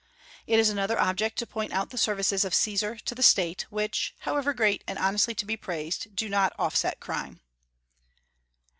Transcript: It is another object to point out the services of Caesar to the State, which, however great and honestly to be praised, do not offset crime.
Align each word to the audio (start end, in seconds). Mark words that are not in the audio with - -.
It 0.47 0.57
is 0.57 0.69
another 0.71 0.99
object 0.99 1.37
to 1.37 1.45
point 1.45 1.71
out 1.73 1.91
the 1.91 1.95
services 1.99 2.43
of 2.43 2.55
Caesar 2.55 2.95
to 2.95 3.13
the 3.13 3.21
State, 3.21 3.67
which, 3.69 4.15
however 4.21 4.51
great 4.51 4.83
and 4.87 4.97
honestly 4.97 5.35
to 5.35 5.45
be 5.45 5.55
praised, 5.55 6.15
do 6.15 6.27
not 6.27 6.53
offset 6.57 6.99
crime. 6.99 7.39